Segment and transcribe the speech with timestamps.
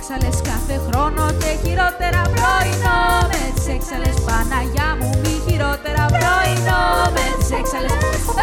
[0.00, 3.00] έξαλες κάθε χρόνο και χειρότερα πρωινό
[3.30, 6.82] Μες τις έξαλες Παναγιά μου μη χειρότερα πρωινό
[7.14, 7.92] Μες τις έξαλες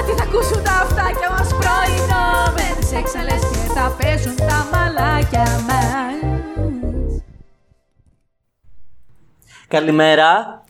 [0.05, 2.25] τι θα ακούσουν τα αυτάκια μας πρωινό
[2.55, 6.15] Μες τις έξαλες και θα παίζουν τα μαλάκια μας
[9.67, 10.61] Καλημέρα.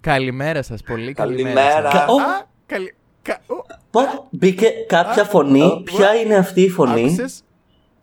[0.00, 1.52] Καλημέρα σας, πολύ καλημέρα.
[1.54, 1.90] Καλημέρα.
[1.90, 2.00] σας.
[2.00, 2.94] Κα- ο, Α, καλη...
[3.22, 3.40] κα...
[3.46, 3.54] ο,
[3.90, 7.42] πω, μπήκε κάποια φωνή; Ποια είναι αυτή η φωνή; Άκουσες;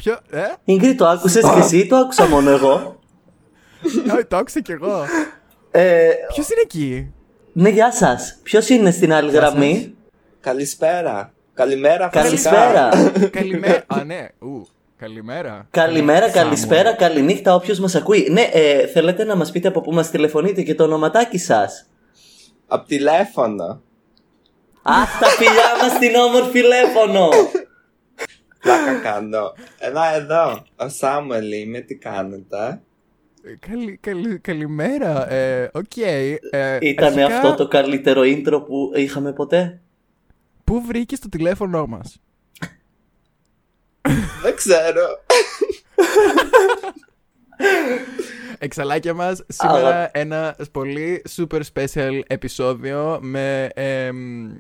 [0.04, 0.18] Ποιο...
[0.30, 3.00] Ε; Ingrid, το άκουσες και εσύ, το άκουσα μόνο εγώ.
[4.14, 5.06] Α, το άκουσα κι εγώ.
[5.72, 7.14] Ε, Ποιος είναι εκεί;
[7.54, 8.40] ναι, γεια σας.
[8.44, 9.96] Ποιος είναι στην άλλη γραμμή;
[10.40, 11.34] Καλησπέρα.
[11.54, 12.50] Καλημέρα, βασικά.
[12.52, 12.90] Καλησπέρα.
[13.30, 13.84] Καλημέρα.
[13.88, 14.28] Α, ναι.
[14.40, 14.68] Ου,
[14.98, 15.68] καλημέρα.
[15.72, 16.44] Καλημέρα, Σάμουελ.
[16.44, 18.28] καλησπέρα, καληνύχτα όποιος μας ακούει.
[18.32, 21.90] Ναι, ε, θέλετε να μας πείτε από πού μας τηλεφωνείτε και το ονοματάκι σας;
[22.68, 23.82] Απ' τηλέφωνο.
[24.82, 27.30] Αχ, τα φιλιά μας στην όμορφη Λέφωνο.
[28.64, 29.54] Πλάκα κάνω.
[29.80, 30.64] Έλα εδώ.
[30.76, 32.82] Ο Σάμουελ είμαι, τι κάνετε;
[33.44, 35.32] Ε, Καλη, καλη, καλημέρα.
[35.32, 35.98] Ε, Οκ.
[35.98, 39.82] ε, Ήταν αρχικά, αυτό το καλύτερο intro που είχαμε ποτέ;
[40.64, 42.18] Πού βρήκες το τηλέφωνό μας;
[44.42, 45.02] Δεν ξέρω.
[48.60, 54.52] Εξαλάκια μας, σήμερα Αγα- ένα πολύ super special επεισόδιο με, εμ,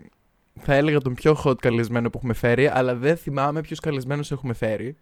[0.61, 4.53] θα έλεγα τον πιο hot καλεσμένο που έχουμε φέρει, αλλά δεν θυμάμαι ποιους καλεσμένους έχουμε
[4.53, 4.95] φέρει.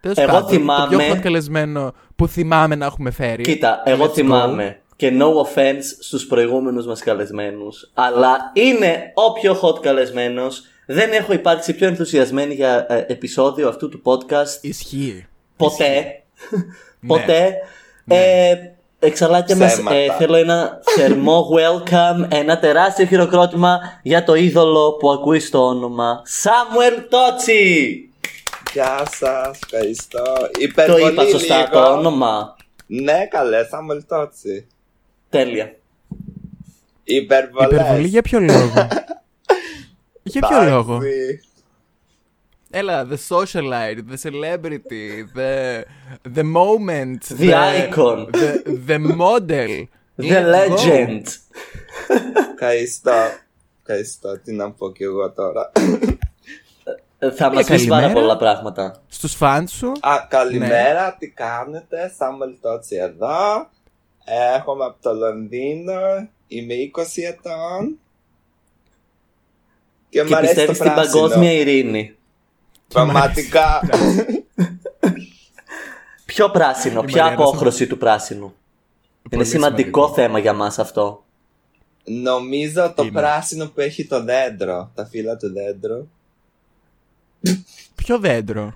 [0.00, 3.42] Τέλος Εγώ πάντων, θυμάμαι- Το πιο hot καλεσμένο που θυμάμαι να έχουμε φέρει.
[3.42, 4.12] Κοίτα, εγώ Let's go.
[4.14, 10.62] θυμάμαι και no offense στους προηγούμενους μας καλεσμένους, αλλά είναι ο πιο hot καλεσμένος.
[10.86, 15.26] Δεν έχω υπάρξει πιο ενθουσιασμένη για ε, επεισόδιο αυτού του podcast Ισχύει.
[15.56, 16.04] ποτέ.
[17.00, 17.08] Ναι.
[17.08, 17.52] ποτέ.
[18.06, 18.54] Ε,
[19.04, 19.96] εξαλάκια μας, Ψέματα.
[19.96, 26.22] ε, θέλω ένα θερμό welcome, ένα τεράστιο χειροκρότημα για το είδωλο που ακούει στο όνομα
[26.42, 27.98] Samuel Τότσι.
[28.72, 30.22] Γεια σας, ευχαριστώ.
[30.24, 31.68] Το Υπερβολή είπα σωστά λίγο.
[31.70, 32.56] το όνομα.
[32.86, 34.66] Ναι, καλέ, Σάμουελ Τότσι.
[35.30, 35.74] Τέλεια.
[37.04, 37.70] Υπερβολές.
[37.70, 38.72] Υπερβολή για ποιο λόγο;
[40.22, 40.68] για ποιο Εντάξει.
[40.70, 40.98] λόγο;
[42.76, 45.82] Έλα, the socialite, the celebrity, the,
[46.36, 48.26] the moment, The icon.
[48.32, 49.72] the, the model.
[50.16, 50.76] The Let's go.
[50.76, 51.22] legend.
[52.54, 53.12] Ευχαριστώ.
[53.86, 55.72] Ευχαριστώ, τι να πω κι εγώ τώρα.
[57.18, 58.00] Ε, Θα μας πεις καλημέρα.
[58.00, 59.02] πάρα πολλά πράγματα.
[59.08, 59.92] Στους φαν σου.
[60.00, 60.26] Α, Ναι.
[60.28, 63.68] καλημέρα, τι κάνετε, Σάμουελ Τότσι εδώ.
[64.54, 67.98] Έρχομαι από το Λονδίνο, είμαι 20 ετών.
[70.08, 71.20] Και, μου Και αρέσει το πιστεύεις στην πράσινο.
[71.22, 72.16] παγκόσμια ειρήνη.
[72.88, 73.80] Πραγματικά.
[76.24, 78.54] Ποιο πράσινο, Η ποια Μαριάννα απόχρωση του πράσινου.
[79.30, 80.14] Είναι σημαντικό σημαντικό.
[80.14, 81.24] θέμα για μας αυτό.
[82.04, 83.12] Νομίζω το Είναι.
[83.20, 86.08] πράσινο που έχει το δέντρο, τα φύλλα του δέντρου.
[87.94, 88.72] Ποιο δέντρο;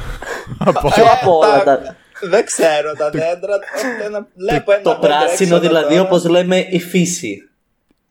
[0.58, 1.96] Από Ποιο από όλα τα- τα...
[2.22, 3.58] Δεν ξέρω, τα δέντρα.
[3.58, 6.08] το- ένα- Βλέπω ένα Το δέντρο πράσινο έξω δηλαδή τώρα.
[6.08, 7.48] όπως λέμε η φύση.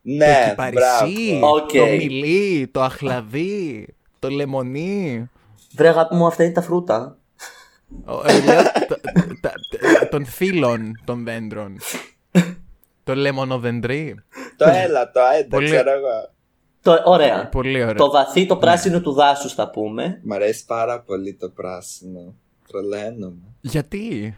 [0.01, 1.56] Ναι, το κυπαρισί, μπράβο.
[1.56, 1.72] Οκ.
[1.72, 3.88] το μιλί, το αχλαδί,
[4.19, 5.29] το λεμονί.
[5.75, 7.18] Βρε αγάπη μου αυτά είναι τα φρούτα.
[8.06, 9.00] Ο- ε, λέω τα-
[9.41, 9.52] τα-
[10.00, 11.78] τα- των φύλων των δέντρων.
[13.03, 14.16] Το λεμονοδεντρί.
[14.58, 16.30] Το έλα, το δεν Πολύ- ξέρω εγώ.
[16.81, 17.47] Το, ωραία.
[17.50, 17.94] Πολύ ωραία.
[17.94, 20.19] Το βαθύ, το πράσινο του δάσους θα πούμε.
[20.24, 22.36] Μ' αρέσει πάρα πολύ το πράσινο.
[22.68, 23.42] Τρελαίνομαι.
[23.62, 24.38] Γιατί;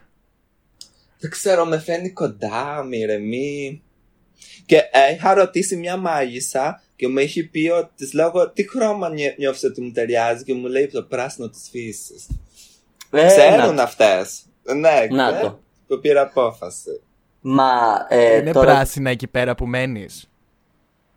[1.19, 3.81] Δεν ξέρω, με φαίνει κοντά, με ηρεμεί.
[4.65, 9.09] Και ε, είχα ρωτήσει μια μάγισσα και μου έχει πει ότι της λέγω τι χρώμα
[9.09, 12.27] νιώ- νιώθεις ότι μου ταιριάζει και μου λέει το πράσινο της φύσης.
[13.11, 14.41] Ε, Ξέρουν να- αυτές.
[14.75, 15.59] Ναι, Να ε, το.
[15.87, 17.01] που πήρα απόφαση.
[17.41, 17.69] Μα
[18.09, 18.65] ε, Είναι τώρα...
[18.73, 20.29] πράσινα εκεί πέρα που μένεις.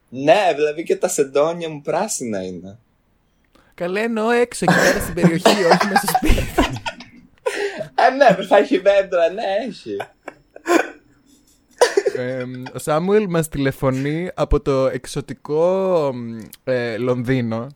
[0.08, 2.78] Ναι, δηλαδή και τα σεντόνια μου πράσινα είναι.
[3.74, 6.44] Καλά εννοώ έξω εκεί πέρα στην περιοχή, όχι μέσα στο σπίτι.
[7.94, 9.96] Ε, ναι, θα έχει δέντρα, ναι, έχει.
[12.20, 16.12] Ε, ο Σάμουελ μας τηλεφωνεί από το εξωτικό
[16.64, 17.66] ε, Λονδίνο.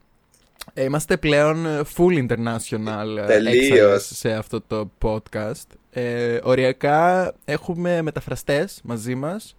[0.75, 3.55] Ε, είμαστε πλέον full international ε, Τελείως.
[3.71, 5.67] έξαλλες σε αυτό το podcast.
[5.91, 9.57] Ε, οριακά έχουμε μεταφραστές μαζί μας.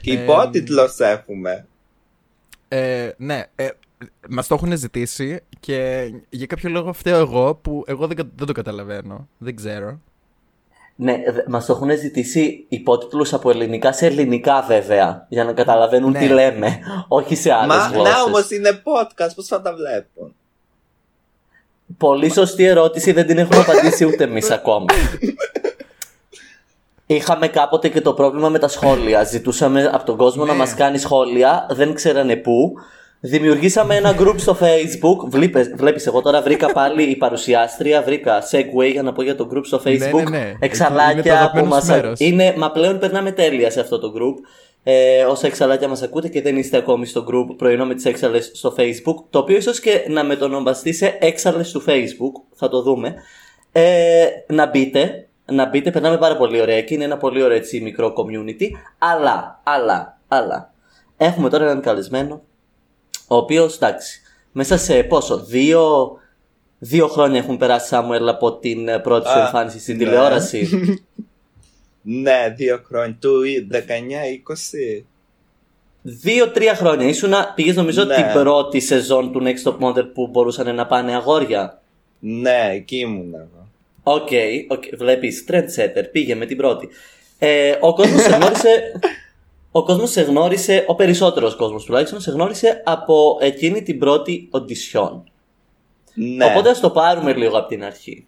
[0.00, 1.66] Και υπότιτλος έχουμε.
[2.68, 3.68] Ε, ναι, ε,
[4.28, 8.46] μας το έχουν ζητήσει και για κάποιο λόγο φταίω εγώ που εγώ δεν, κα- δεν
[8.46, 9.28] το καταλαβαίνω.
[9.38, 10.00] Δεν ξέρω.
[10.96, 16.10] Ναι, δε- μας το έχουν ζητήσει υπότιτλους από ελληνικά σε ελληνικά βέβαια, για να καταλαβαίνουν
[16.10, 16.18] Ναι.
[16.18, 18.14] τι λέμε, όχι σε άλλες Μα γλώσσες.
[18.14, 20.34] να όμως είναι podcast, πώς θα τα βλέπουν;
[21.98, 24.84] Πολύ σωστή ερώτηση, δεν την έχουμε απαντήσει ούτε εμείς ακόμα.
[27.06, 29.24] Είχαμε κάποτε και το πρόβλημα με τα σχόλια.
[29.24, 30.58] Ζητούσαμε από τον κόσμο να Ναι.
[30.58, 32.72] μας κάνει σχόλια, δεν ξέρανε πού.
[33.26, 35.28] Δημιουργήσαμε ένα group στο facebook.
[35.28, 39.48] Βλέπεις, βλέπεις εγώ τώρα βρήκα πάλι η παρουσιάστρια, βρήκα segue για να πω για το
[39.52, 40.24] group στο facebook.
[40.30, 40.38] ναι, ναι.
[40.38, 41.86] Είναι το Εξαλάκια που αγαπημένος μας...
[41.88, 42.20] μέρος.
[42.20, 44.34] Είναι, μα πλέον περνάμε τέλεια σε αυτό το group.
[44.82, 48.50] Ε, όσα εξαλάκια μας ακούτε και δεν είστε ακόμη στο group πρωινό με τις έξαλες
[48.54, 53.14] στο facebook το οποίο ίσως και να μετονομαστεί σε έξαλες του facebook θα το δούμε
[53.72, 57.80] ε, να μπείτε να μπείτε, περνάμε πάρα πολύ ωραία και είναι ένα πολύ ωραίο έτσι
[57.80, 58.66] μικρό community
[58.98, 60.72] αλλά, αλλά, αλλά
[61.16, 62.42] έχουμε τώρα έναν καλεσμένο
[63.28, 64.20] ο οποίος εντάξει
[64.52, 66.12] μέσα σε πόσο, δύο,
[66.78, 70.04] δύο χρόνια έχουν περάσει Σάμουελ από την ε, πρώτη σου Α, εμφάνιση στην ναι.
[70.04, 70.68] τηλεόραση;
[72.06, 73.16] Ναι, δύο χρόνια.
[73.20, 73.42] Του
[73.72, 75.02] 19-20.
[76.02, 77.06] Δύο-τρία χρόνια.
[77.06, 78.14] Ήσουνα, πήγες νομίζω Ναι.
[78.14, 81.82] την πρώτη σεζόν του Next Top Model που μπορούσαν να πάνε αγόρια;
[82.18, 83.68] Ναι, εκεί ήμουν εγώ.
[84.02, 84.28] OK,
[84.68, 86.88] OK, βλέπεις, trendsetter, πήγε με την πρώτη.
[87.38, 89.00] Ε, ο κόσμος σε γνώρισε,
[89.76, 95.20] ο κόσμος σε γνώρισε, ο περισσότερος κόσμος τουλάχιστον, σε γνώρισε από εκείνη την πρώτη audition.
[96.14, 96.44] Ναι.
[96.44, 98.26] Οπότε ας το πάρουμε λίγο από την αρχή.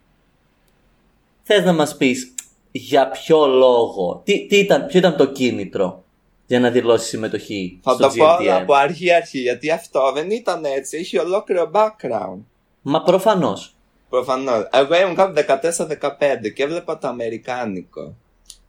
[1.43, 2.35] Θες να μας πεις
[2.71, 6.05] για ποιο λόγο, τι, τι ήταν, ποιο ήταν το κίνητρο
[6.47, 8.47] για να δηλώσεις συμμετοχή Θα στο το πω GNTM.
[8.47, 10.99] από αρχή αρχή, γιατί αυτό δεν ήταν έτσι.
[10.99, 12.39] Είχε ολόκληρο background.
[12.83, 13.75] Μα προφανώς.
[14.09, 14.69] Προφανώς.
[14.73, 18.15] Εγώ ήμουν κάπου 14-15 και έβλεπα το Αμερικάνικο.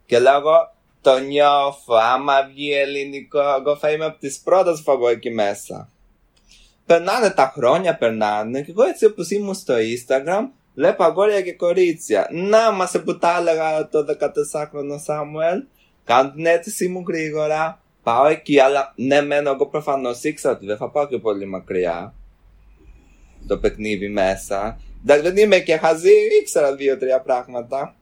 [0.06, 0.50] Και λέγω,
[1.00, 1.94] το νιώθω.
[1.94, 5.90] Άμα βγει ελληνικό, εγώ θα είμαι από τις πρώτες που θα βγω εκεί μέσα.
[6.86, 8.62] Περνάνε τα χρόνια, περνάνε.
[8.62, 10.42] Και εγώ έτσι όπως ήμουν στο Instagram,
[10.74, 12.28] βλέπω αγόρια και κορίτσια.
[12.32, 15.62] Να μας που τα έλεγα το 14χρονο Σάμουελ.
[16.04, 17.82] Κάνω την αίτησή μου γρήγορα.
[18.02, 22.14] Πάω εκεί, αλλά ναι, μένω εγώ προφανώς ήξερα ότι δεν θα πάω και πολύ μακριά
[23.46, 24.80] το παιχνίδι μέσα.
[25.02, 27.94] Εντάξει, δεν είμαι και χαζή, ήξερα δύο-τρία πράγματα.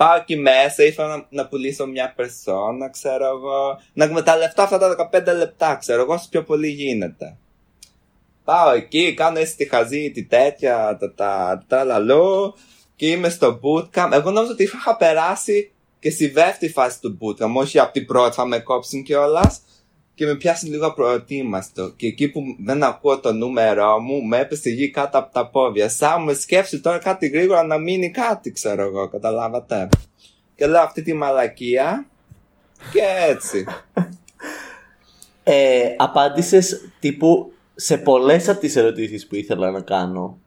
[0.00, 3.80] Πάω εκεί μέσα, ήθελα να, να πουλήσω μια περσόνα, ξέρω εγώ.
[3.92, 7.36] Να εκμεταλλευτώ αυτά τα 15 λεπτά, ξέρω εγώ, όσο πιο πολύ γίνεται.
[8.44, 12.54] Πάω εκεί, κάνω έτσι τη χαζή, τη τέτοια, τα, τα, τα λαλό.
[12.96, 14.10] Και είμαι στο bootcamp.
[14.12, 18.34] Εγώ νόμιζα ότι είχα περάσει και στη δεύτερη φάση του bootcamp, όχι από την πρώτη
[18.34, 19.60] θα με κόψουν κιόλας.
[20.20, 21.92] Και με πιάσουν λίγο απροετοίμαστο.
[21.96, 25.46] Και εκεί που δεν ακούω το νούμερό μου, με έπεσε η γη κάτω από τα
[25.46, 25.88] πόδια.
[25.88, 29.88] Σαν με σκέψει τώρα κάτι γρήγορα να μείνει κάτι, ξέρω εγώ, καταλάβατε.
[30.54, 32.06] Και λέω αυτή τη μαλακία.
[32.92, 33.64] Και έτσι.
[35.42, 40.38] Ε, απάντησες τύπου σε πολλές από τις ερωτήσεις που ήθελα να κάνω.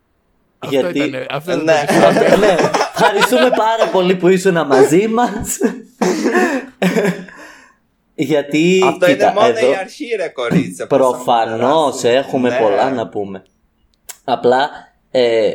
[0.60, 1.74] Αυτό ήταν, αυτό ήταν Ναι.
[1.74, 2.38] το επεισόδιο.
[2.48, 2.56] ναι,
[2.96, 5.58] ευχαριστούμε πάρα πολύ που ήσουν μαζί μας.
[8.24, 10.88] Γιατί Αυτό κοίτα, είναι μόνο εδώ, η αρχή, ρε κορίτσια.
[10.88, 12.10] πώς θα μου Προφανώς περάσουν.
[12.10, 12.58] έχουμε Ναι.
[12.62, 13.44] πολλά να πούμε.
[14.24, 14.70] Απλά
[15.12, 15.52] ε,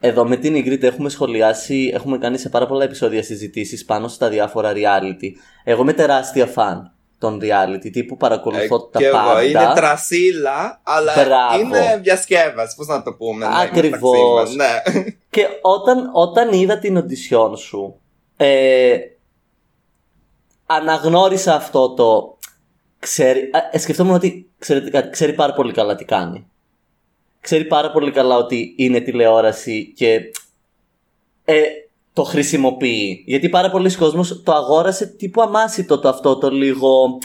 [0.00, 4.28] εδώ με την Ιγρήτα έχουμε σχολιάσει, έχουμε κάνει σε πάρα πολλά επεισόδια συζητήσεις πάνω στα
[4.28, 5.28] διάφορα reality.
[5.64, 9.30] Εγώ είμαι τεράστια φαν των reality, τύπου παρακολουθώ Ε, τα και πάντα.
[9.38, 11.60] εγώ είναι τρασίλα, αλλά Μπράβο.
[11.64, 12.76] είναι διασκεύαση.
[12.76, 14.00] Πώς να το πούμε, ναι, Ακριβώς.
[14.10, 15.02] μεταξύ μας, Ναι.
[15.30, 18.00] Και όταν, όταν είδα την οντισιόν σου,
[18.36, 18.96] ε,
[20.80, 22.38] αναγνώρισα αυτό το.
[22.98, 26.46] Ξέρει, α, ε, σκεφτόμουν ότι ξέρετε κάτι, ξέρει πάρα πολύ καλά τι κάνει.
[27.40, 30.20] Ξέρει πάρα πολύ καλά ότι είναι τηλεόραση και
[31.44, 31.62] ε,
[32.12, 33.24] το χρησιμοποιεί.
[33.26, 37.18] Γιατί πάρα πολλοί κόσμος το αγόρασε τύπου αμάσιτο το αυτό το λίγο...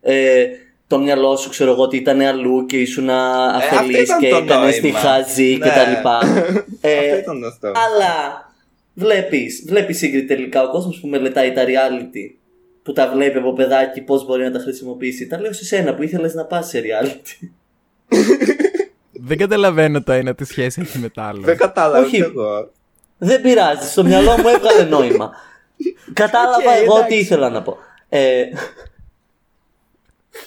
[0.00, 0.46] Ε,
[0.86, 4.74] το μυαλό σου ξέρω εγώ ότι ήταν αλλού και ήσουν αφελής ήταν και το έκανες
[4.74, 4.98] τη νόημα.
[4.98, 5.66] χαζή Ναι.
[5.66, 6.20] και τα λοιπά.
[6.80, 7.74] Ε, Αυτό ήταν το στόχο.
[7.76, 8.46] αλλά
[8.94, 12.34] βλέπεις, βλέπεις Σύγκρι τελικά ο κόσμος που μελετάει τα reality
[12.88, 15.26] που τα βλέπει από παιδάκι πώς μπορεί να τα χρησιμοποιήσει.
[15.26, 17.48] Τα λέω σε σένα που ήθελες να πας σε reality.
[19.12, 21.40] Δεν καταλαβαίνω το ένα τι σχέση έχει με το άλλο.
[21.40, 22.10] Δεν κατάλαβα Όχι.
[22.16, 22.70] κι εγώ.
[23.18, 25.30] Δεν πειράζει, στο μυαλό μου έβγαλε νόημα.
[26.12, 27.08] Κατάλαβα Οκ, εγώ εντάξει.
[27.16, 27.76] τι ήθελα να πω.
[28.08, 28.42] Ε,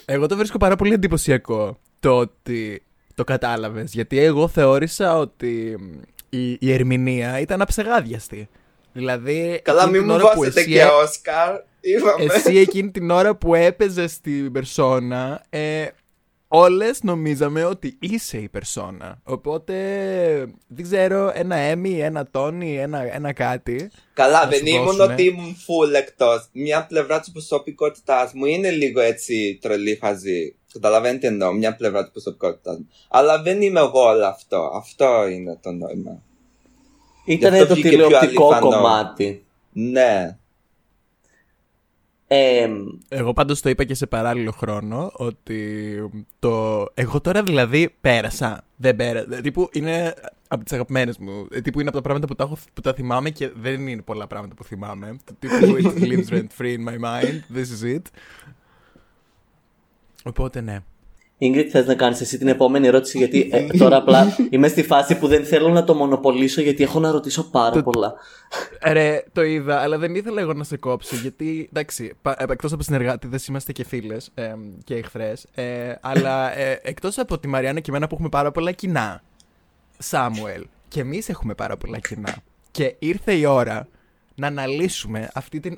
[0.05, 2.83] Εγώ το βρίσκω πάρα πολύ εντυπωσιακό το ότι
[3.15, 3.93] το κατάλαβες.
[3.93, 5.77] Γιατί εγώ θεώρησα ότι
[6.29, 8.49] η, η ερμηνεία ήταν αψεγάδιαστη.
[8.93, 9.59] Δηλαδή.
[9.63, 11.55] Καλά, εκείνη μην την μου ώρα που δώσετε εσύ και έ- Όσκαρ.
[11.81, 12.33] Είπαμε.
[12.33, 15.87] Εσύ εκείνη την ώρα που έπαιζε στην περσόνα, ε,
[16.53, 19.21] όλες νομίζαμε ότι είσαι η περσόνα.
[19.23, 19.75] Οπότε,
[20.67, 23.91] δεν ξέρω, ένα Έμι, ένα Τόνι, ένα, ένα κάτι.
[24.13, 25.13] Καλά, να δεν σου ήμουν δώσουνε.
[25.13, 26.49] ότι ήμουν full εκτός.
[26.51, 30.55] Μια πλευρά της προσωπικότητάς μου είναι λίγο έτσι τρελή χαζή.
[30.73, 32.89] Καταλαβαίνετε τι εννοώ, μια πλευρά της προσωπικότητάς μου.
[33.09, 34.71] Αλλά δεν είμαι εγώ όλο αυτό.
[34.75, 36.21] Αυτό είναι το νόημα.
[37.25, 38.69] ήταν αυτό το βγήκε πιο τηλεοπτικό αληθανό.
[38.69, 39.45] κομμάτι.
[39.71, 40.37] Ναι.
[42.33, 42.69] Ε,
[43.09, 45.95] Εγώ πάντως το είπα και σε παράλληλο χρόνο ότι
[46.39, 46.85] το...
[46.93, 48.63] Εγώ τώρα δηλαδή πέρασα.
[48.75, 49.41] Δεν πέρασα.
[49.41, 50.13] Τύπου είναι
[50.47, 51.47] από τις αγαπημένες μου.
[51.51, 54.01] Ε, Τύπου είναι από τα πράγματα που τα, έχω, που τα θυμάμαι και δεν είναι
[54.01, 55.17] πολλά πράγματα που θυμάμαι.
[55.23, 55.55] Το Τύπου
[55.95, 57.57] it lives rent free in my mind.
[57.57, 58.01] This is it.
[60.23, 60.79] Οπότε ναι.
[61.43, 65.17] Ingrid, θες να κάνεις εσύ την επόμενη ερώτηση, γιατί ε, τώρα απλά είμαι στη φάση
[65.17, 68.13] που δεν θέλω να το μονοπολίσω, γιατί έχω να ρωτήσω πάρα πολλά.
[68.83, 72.13] Ρε, το είδα, αλλά δεν ήθελα εγώ να σε κόψω, γιατί εντάξει,
[72.47, 75.45] εκτός από συνεργάτε, είμαστε και φίλες ε, και εχθρές.
[75.55, 79.21] Ε, αλλά ε, εκτός από τη Μαριάννα και εμένα που έχουμε πάρα πολλά κοινά,
[79.97, 82.35] Σάμουελ, και εμείς έχουμε πάρα πολλά κοινά.
[82.71, 83.87] Και ήρθε η ώρα
[84.35, 85.77] να αναλύσουμε αυτή την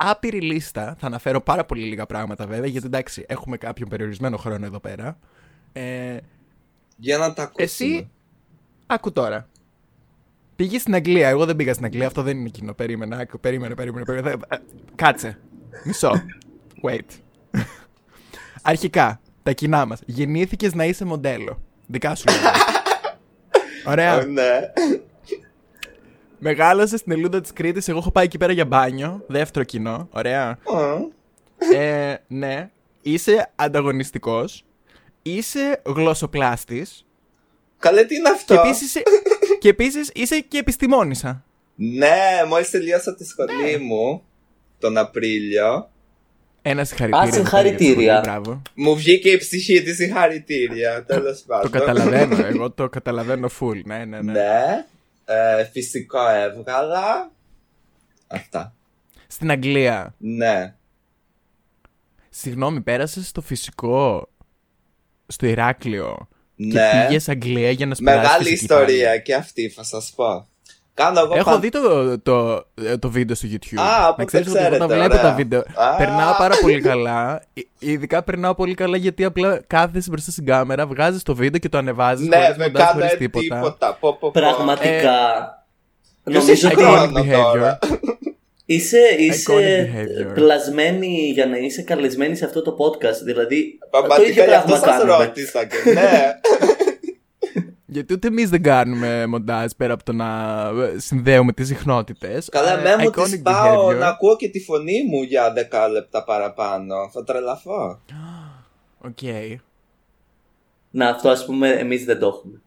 [0.00, 0.96] άπειρη λίστα.
[0.98, 5.18] Θα αναφέρω πάρα πολύ λίγα πράγματα βέβαια, γιατί εντάξει, έχουμε κάποιον περιορισμένο χρόνο εδώ πέρα.
[5.72, 6.16] Ε,
[6.96, 7.64] Για να τα ακούσουμε.
[7.64, 8.10] Εσύ,
[8.86, 9.48] άκου τώρα.
[10.56, 11.28] Πήγες στην Αγγλία.
[11.28, 12.06] Εγώ δεν πήγα στην Αγγλία.
[12.06, 12.72] Αυτό δεν είναι κοινό.
[12.74, 13.16] Περίμενα.
[13.16, 14.04] Άκου, περίμενε, περίμενε.
[14.04, 14.36] περίμενε.
[14.48, 14.56] Ε,
[14.94, 15.38] κάτσε.
[15.84, 16.12] Μισό.
[16.82, 17.06] Wait.
[18.62, 20.00] Αρχικά, τα κοινά μας.
[20.06, 21.62] Γεννήθηκες να είσαι μοντέλο.
[21.86, 22.24] Δικά σου.
[23.86, 24.24] Ωραία.
[24.24, 24.42] ναι.
[26.38, 27.88] Μεγάλωσε στην Ελούντα της Κρήτης.
[27.88, 29.24] Εγώ έχω πάει εκεί πέρα για μπάνιο.
[29.26, 30.08] Δεύτερο κοινό.
[30.10, 30.58] Ωραία.
[31.74, 32.70] ε, ναι.
[33.02, 34.64] Είσαι ανταγωνιστικός.
[35.22, 37.06] Είσαι γλωσσοπλάστης.
[37.78, 38.92] Καλέ, τι είναι αυτό; Και επίσης
[39.60, 41.44] και επίσης είσαι και επιστημόνισσα.
[41.74, 44.22] Ναι, μόλις τελειώσα τη σχολή μου
[44.78, 45.90] τον Απρίλιο.
[46.62, 47.28] Ένα συγχαρητήρια.
[47.28, 48.42] Α, συγχαρητήρια.
[48.74, 51.04] Μου βγήκε η ψυχή της συγχαρητήρια.
[51.04, 51.70] Τέλος πάντων.
[51.70, 52.46] το καταλαβαίνω.
[52.46, 53.82] Εγώ το καταλαβαίνω full.
[53.84, 54.32] Ναι, ναι, ναι.
[54.32, 54.86] ναι.
[55.30, 57.30] Ε, φυσικό έβγαλα.
[58.26, 58.74] Αυτά.
[59.26, 60.14] Στην Αγγλία.
[60.18, 60.74] Ναι.
[62.28, 64.28] Συγγνώμη, πέρασες στο φυσικό
[65.26, 66.28] στο Ηράκλειο.
[66.56, 66.72] Ναι.
[66.72, 68.22] Και πήγες Αγγλία για να σπουδάσεις.
[68.22, 69.22] Μεγάλη ιστορία πάλι.
[69.22, 70.48] και αυτή, θα σας πω.
[70.98, 71.58] Κάνω εγώ Έχω πα...
[71.58, 72.64] δει το, το,
[72.98, 73.78] το, βίντεο στο YouTube.
[73.80, 75.20] Α, να ξέρεις ότι εγώ τα βλέπω ωραία.
[75.20, 75.60] τα βίντεο.
[75.74, 75.96] Α.
[75.96, 77.42] Περνάω πάρα πολύ καλά.
[77.78, 81.78] Ειδικά περνάω πολύ καλά γιατί απλά κάθεσαι μπροστά στην κάμερα, βγάζεις το βίντεο και το
[81.78, 82.26] ανεβάζεις.
[82.28, 83.54] Ναι, με κάνω τίποτα.
[83.56, 83.96] τίποτα.
[84.00, 84.30] Πω, πω, πω.
[84.30, 85.16] Πραγματικά.
[86.24, 87.42] Ποιος Νομίζω έχει ότι χρόνο behavior.
[87.52, 87.78] τώρα;
[88.64, 90.34] είσαι, είσαι behavior.
[90.34, 93.22] πλασμένη για να είσαι καλεσμένη σε αυτό το podcast.
[93.24, 95.24] Δηλαδή, το Πραγματικά ίδιο γι' αυτό πράγμα σας κάνουμε.
[95.24, 96.32] ρώτησα και ναι.
[97.98, 100.26] Γιατί ούτε εμείς δεν κάνουμε μοντάζ πέρα από το να
[100.68, 102.48] ε, συνδέουμε τις συχνότητες.
[102.48, 105.52] Καλά, με μου τις πάω να ακούω και τη φωνή μου για
[105.86, 106.94] 10 λεπτά παραπάνω.
[107.12, 108.00] Θα τρελαθώ.
[108.98, 109.18] Οκ.
[110.90, 112.60] Να, αυτό ας πούμε εμείς δεν το έχουμε.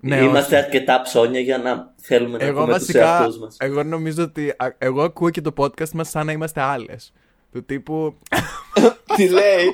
[0.00, 0.64] Ναι, Είμαστε όχι.
[0.64, 3.56] αρκετά ψώνια για να θέλουμε να Εγώ πούμε τους βασικά, εαυτούς μας.
[3.60, 7.12] εγώ νομίζω ότι α, εγώ ακούω και το podcast μας σαν να είμαστε άλλες.
[7.52, 8.14] Του τύπου,
[9.16, 9.72] Τι λέει;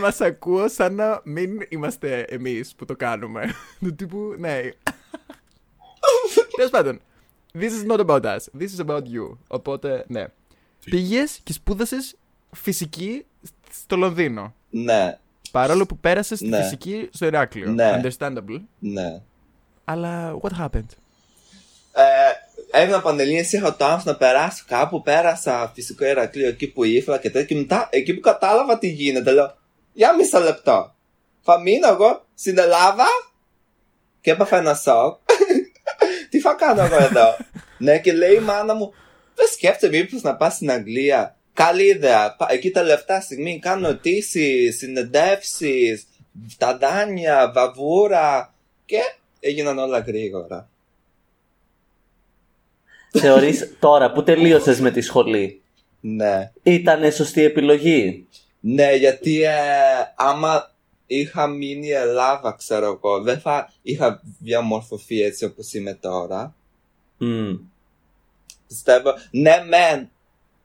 [0.00, 3.54] Μας ακούω σαν να μην είμαστε εμείς που το κάνουμε.
[3.80, 4.60] Του τύπου, ναι.
[6.56, 7.00] Τέλος πάντων,
[7.54, 9.36] this is not about us, this is about you.
[9.48, 10.24] Οπότε, ναι.
[10.84, 12.16] Πήγες και σπούδασες
[12.52, 13.24] φυσική
[13.82, 14.54] στο Λονδίνο.
[14.70, 15.18] Ναι,
[15.50, 16.62] Παρόλο που πέρασες τη Ναι.
[16.62, 17.70] φυσική στο Ηράκλειο.
[17.70, 18.00] Ναι.
[18.02, 18.60] Understandable.
[18.78, 19.20] ναι.
[19.84, 20.88] Αλλά what happened?
[21.92, 27.18] Ε, έμεινα πανελλήνιες, είχα το άγχος να περάσω κάπου, πέρασα φυσικό Ηρακλείο εκεί που ήθελα
[27.18, 29.56] και τέτοια και μετά εκεί που κατάλαβα τι γίνεται, λέω,
[29.98, 30.94] για μισό λεπτό,
[31.40, 33.04] θα μείνω εγώ στην Ελλάδα
[34.20, 35.18] και έπαθα ένα σοκ.
[36.30, 37.36] τι θα κάνω εγώ εδώ;
[37.84, 38.92] ναι και λέει η μάνα μου,
[39.34, 41.36] δεν σκέφτεσαι μήπως να πας στην Αγγλία.
[41.52, 42.34] Καλή ιδέα.
[42.38, 46.06] Πα- Εκεί τελευταία στιγμή κάνω αιτήσει, συνεντεύσεις,
[46.58, 48.98] τα δάνεια, βαβούρα και
[49.40, 50.68] έγιναν όλα γρήγορα.
[53.12, 55.62] Θεωρείς τώρα που τελείωσες με τη σχολή,
[56.00, 56.50] Ναι.
[56.62, 58.26] ήταν σωστή επιλογή;
[58.60, 59.52] Ναι, γιατί ε,
[60.16, 60.72] άμα
[61.06, 66.54] είχα μείνει η Ελλάδα, ξέρω εγώ, δεν θα είχα διαμορφωθεί έτσι όπως είμαι τώρα.
[67.18, 67.54] Μμ.
[68.66, 70.10] Πιστεύω, ναι, μεν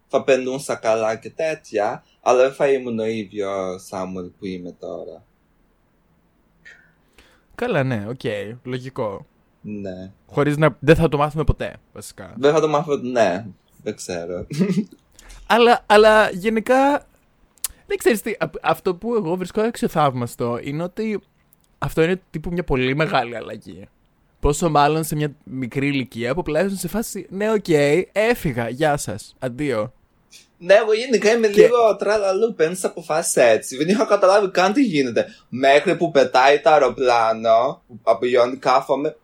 [0.08, 5.24] θα περνούσα καλά και τέτοια, αλλά δεν θα ήμουν ο ίδιος Σάμουελ που είμαι τώρα.
[7.56, 8.22] Καλά, ναι, οκ,
[8.64, 9.26] λογικό.
[9.62, 10.12] Ναι.
[10.28, 10.78] Χωρίς να...
[10.80, 12.34] Δεν θα το μάθουμε ποτέ, βασικά.
[12.38, 13.46] Δεν θα το μάθω, ναι,
[13.84, 14.48] δεν ξέρω.
[15.48, 17.08] Αλλά, αλλά γενικά.
[17.94, 18.32] Δεν ξέρεις τι.
[18.40, 21.20] α- Αυτό που εγώ βρίσκω αξιοθαύμαστο είναι ότι
[21.78, 23.88] αυτό είναι τύπου μια πολύ μεγάλη αλλαγή.
[24.40, 27.26] Πόσο μάλλον σε μια μικρή ηλικία που πλέον σε φάση.
[27.30, 27.66] Ναι, οκ,
[28.12, 28.70] έφυγα.
[28.70, 29.36] Γεια σας.
[29.40, 29.94] Αντίο.
[30.58, 33.78] ναι, εγώ γενικά είμαι Και- λίγο τραλαλού, παίρνει αποφάσεις έτσι.
[33.78, 35.26] Δεν είχα καταλάβει καν τι γίνεται.
[35.50, 39.16] Μέχρι που πετάει το αεροπλάνο, που απογειώνει, κάθομαι.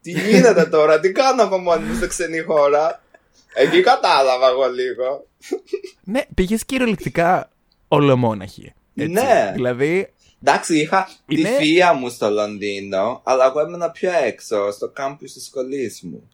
[0.00, 3.02] Τι γίνεται τώρα, τι κάνω από μόνη μου σε ξένη χώρα;
[3.54, 5.26] Εκεί κατάλαβα εγώ λίγο.
[6.04, 7.50] Ναι, πήγες κυριολεκτικά
[7.88, 8.72] ολομόναχη.
[8.94, 9.12] Έτσι.
[9.12, 9.52] Ναι.
[9.54, 10.08] Δηλαδή,
[10.46, 15.32] Εντάξει, είχα Είναι- τη θεία μου στο Λονδίνο, αλλά εγώ έμενα πιο έξω, στο κάμπους
[15.32, 16.28] της σχολής μου.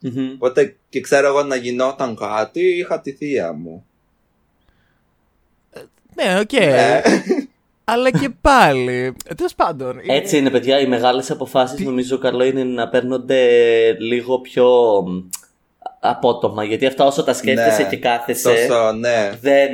[0.00, 0.32] Μμμ.
[0.34, 3.86] Οπότε και ξέρω εγώ να γινόταν κάτι, είχα τη θεία μου.
[6.14, 6.52] ναι, οκ.
[6.52, 7.02] Ναι.
[7.84, 9.14] Αλλά και πάλι.
[9.36, 9.98] Τέλος πάντων.
[9.98, 10.80] είναι- Έτσι είναι, παιδιά.
[10.80, 13.46] Οι μεγάλες αποφάσεις νομίζω καλό είναι να παίρνονται
[13.98, 14.66] λίγο πιο
[15.06, 15.28] μ,
[16.04, 16.64] απότομα.
[16.64, 17.88] Γιατί αυτά όσο τα σκέφτεσαι Ναι.
[17.88, 19.32] και κάθεσαι, Τόσο, ναι.
[19.40, 19.70] δεν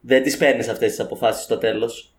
[0.00, 2.14] Δεν τις παίρνεις αυτές τις αποφάσεις στο τέλος.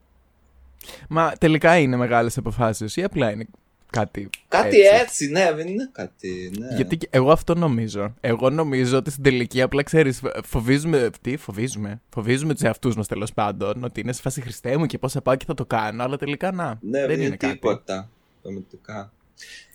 [1.09, 3.45] Μα τελικά είναι μεγάλες αποφάσεις ή απλά είναι
[3.89, 4.29] κάτι.
[4.47, 5.27] Κάτι έτσι.
[5.29, 6.51] ναι, δεν είναι κάτι.
[6.59, 6.75] Ναι.
[6.75, 8.13] Γιατί και- εγώ αυτό νομίζω.
[8.21, 11.09] Εγώ νομίζω ότι στην τελική απλά ξέρεις, φοβίζουμε.
[11.21, 12.01] Τι φοβίζουμε.
[12.09, 13.83] Φοβίζουμε τους εαυτούς μας τέλος πάντων.
[13.83, 16.03] Ότι είναι σε φάση Χριστέ μου και πώς θα πάω και θα το κάνω.
[16.03, 16.77] Αλλά τελικά να.
[16.81, 17.53] Ναι, δεν είναι κάτι.
[17.53, 18.09] τίποτα.
[18.41, 19.11] Πραγματικά.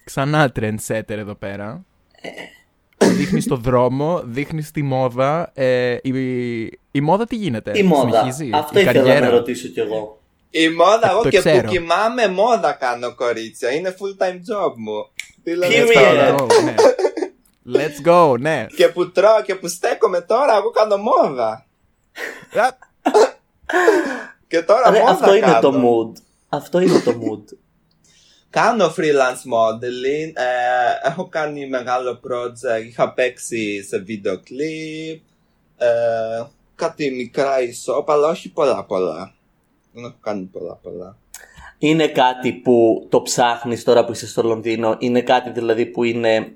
[0.05, 1.85] Ξανά trendsetter εδώ πέρα.
[2.99, 5.51] Δείχνεις το δρόμο, δείχνεις τη μόδα.
[5.55, 6.13] Ε, η,
[6.91, 7.73] η μόδα τι γίνεται.
[7.79, 8.09] Η μόδα.
[8.09, 9.27] συνεχίζει, Αυτό η ήθελα καριέρα.
[9.27, 10.21] να ρωτήσω κι εγώ.
[10.51, 11.61] Η μόδα, εγώ το και ξέρω.
[11.61, 13.71] που κοιμάμαι μόδα κάνω κορίτσια.
[13.71, 15.09] Είναι full time job μου.
[15.43, 15.93] Τι λέτε Period.
[15.95, 16.35] τώρα.
[16.37, 16.75] Let's go, ναι.
[17.79, 18.67] Let's go, ναι.
[18.77, 21.67] Και που τρώω και που στέκομαι τώρα, εγώ κάνω μόδα.
[22.55, 22.69] Α,
[24.49, 25.61] Και τώρα Ρε, μόδα αυτό είναι κάνω.
[25.61, 26.21] το mood.
[26.49, 27.57] Αυτό είναι το mood.
[28.61, 35.21] Κάνω freelance modeling, ε, έχω κάνει μεγάλο project, είχα παίξει σε βίντεο κλιπ,
[35.77, 35.87] ε,
[36.75, 39.35] κάτι μικρά e-shop, αλλά όχι πολλά πολλά.
[39.93, 41.17] Δεν έχω κάνει πολλά πολλά.
[41.79, 44.97] Είναι κάτι που το ψάχνεις τώρα που είσαι στο Λονδίνο.
[44.99, 46.53] Είναι κάτι δηλαδή που είναι...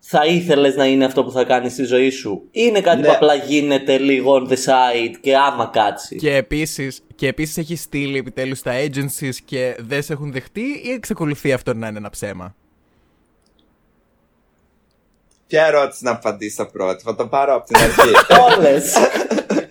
[0.00, 2.42] Θα ήθελες να είναι αυτό που θα κάνεις στη ζωή σου.
[2.44, 3.06] Ή είναι κάτι Ναι.
[3.06, 7.76] που απλά γίνεται λίγο on the side και άμα κάτσεις; Και επίσης, και επίσης έχει
[7.76, 12.10] στείλει επιτέλους στα agencies και δεν σε έχουν δεχτεί ή εξακολουθεί αυτό να είναι ένα
[12.10, 12.54] ψέμα;
[15.46, 18.10] Ποια ερώτηση να απαντήσω πρώτη, θα το πάρω από την αρχή.
[18.56, 18.94] Όλες.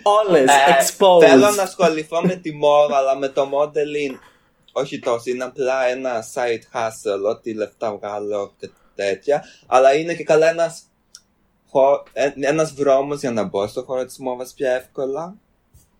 [0.03, 0.49] Όλες.
[0.49, 1.27] Ε, Exposed.
[1.27, 4.15] Θέλω να ασχοληθώ με τη μόδα, αλλά με το modeling
[4.77, 5.29] όχι τόσο.
[5.29, 9.43] Είναι απλά ένα side hustle, ό,τι λεφτά βγάλω και τέτοια.
[9.67, 10.83] Αλλά είναι και καλά ένας,
[11.69, 12.03] χω...
[12.13, 15.35] ε, ένας δρόμος για να μπω στο χώρο της μόδας πιο εύκολα.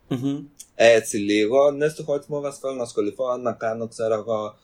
[0.07, 0.37] Μμμ.
[0.75, 1.71] Έτσι λίγο.
[1.71, 4.55] Ναι, στο χώρο της μόδας θέλω να ασχοληθώ, να κάνω, ξέρω εγώ,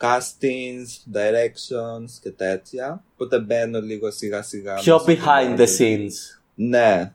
[0.00, 3.04] castings, directions και τέτοια.
[3.12, 4.74] Οπότε μπαίνω λίγο σιγά σιγά.
[4.74, 5.78] Πιο μέσα στο behind the modeling.
[5.78, 6.40] scenes.
[6.54, 7.12] Ναι,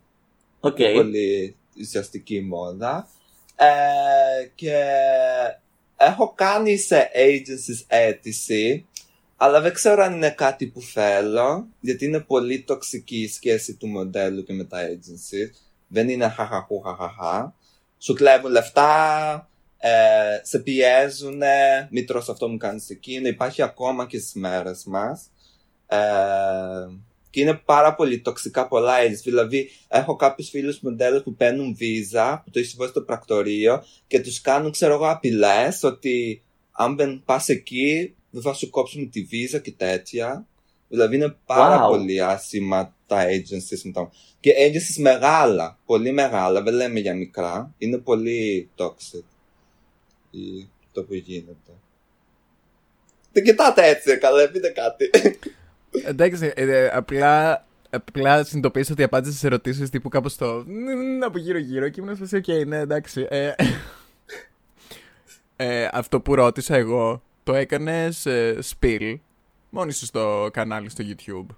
[0.59, 0.77] Οκ.
[0.93, 3.07] πολύ ουσιαστική μόδα.
[3.55, 4.83] Ε, και
[5.97, 8.85] έχω κάνει σε agencies αίτηση,
[9.37, 13.87] αλλά δεν ξέρω αν είναι κάτι που θέλω, γιατί είναι πολύ τοξική η σχέση του
[13.87, 15.55] μοντέλου και με τα agencies.
[15.87, 17.55] Δεν είναι χαχαχού χαχαχά.
[18.03, 19.89] Σου κλέβουν λεφτά, ε,
[20.41, 21.41] σε πιέζουν,
[21.89, 23.27] μη τρως αυτό μου κάνεις εκείνο.
[23.27, 25.21] Υπάρχει ακόμα και στις μέρες μας.
[25.87, 25.97] Ε,
[27.29, 29.21] και είναι πάρα πολύ τοξικά πολλά agencies.
[29.23, 34.19] Δηλαδή, έχω κάποιους φίλους μοντέλους που παίρνουν βίζα, που το έχεις συμβάσει στο πρακτορείο και
[34.21, 39.21] τους κάνουν, ξέρω εγώ, απειλές ότι αν δεν πας εκεί, δεν θα σου κόψουν τη
[39.21, 40.45] βίζα και τέτοια.
[40.89, 41.89] Δηλαδή, είναι πάρα Wow.
[41.89, 44.11] πολύ άσημα τα agencies μετά.
[44.39, 47.73] Και agencies μεγάλα, πολύ μεγάλα, δεν λέμε για μικρά.
[47.77, 49.23] Είναι πολύ toxic
[50.31, 51.71] η- το που γίνεται.
[53.31, 55.09] Δεν κοιτάτε έτσι, καλά, πείτε κάτι.
[56.05, 60.63] Εντάξει, ε, ε, απλά, απλά συνειδητοποίησα ότι απάντησε σε ερωτήσεις τύπου κάπως το.
[60.67, 63.27] «Μμμ, από γύρω-γύρω και ήμουν σε οκ, ναι, εντάξει.
[63.29, 63.51] Ε,
[65.55, 68.27] ε, αυτό που ρώτησα εγώ το έκανες
[68.71, 69.15] spill
[69.69, 71.55] μόνη σου στο κανάλι στο YouTube;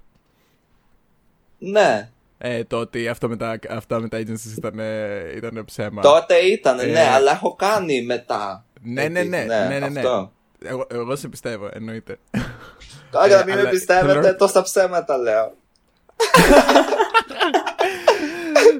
[1.57, 4.79] Ναι, Ε, το ότι αυτό με τα, αυτά με τα agencies ήταν,
[5.35, 6.01] ήταν ψέμα.
[6.01, 6.85] τότε ήταν, Ε.
[6.85, 8.65] ναι, αλλά έχω κάνει μετά.
[8.81, 9.99] Ναι, ναι, ναι, Επίσης, ναι, ναι, ναι.
[9.99, 10.31] αυτό.
[10.63, 12.17] Εγώ, εγώ σε πιστεύω, εννοείται.
[13.11, 15.53] Τώρα Ε, να μην με αλλά πιστεύετε, θέλω- τόσα ψέματα λέω.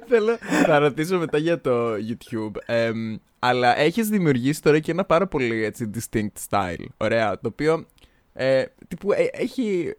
[0.07, 2.51] Θέλω να ρωτήσω μετά για το YouTube.
[2.65, 6.85] Εμ, αλλά έχεις δημιουργήσει τώρα και ένα πάρα πολύ έτσι, distinct style.
[6.97, 7.31] Ωραία.
[7.31, 7.85] Το οποίο
[8.33, 9.93] ε, τύπου, ε, έχει,